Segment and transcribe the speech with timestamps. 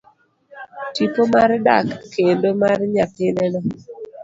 [0.95, 3.61] Tipo mar dak kendo mar nyathine no.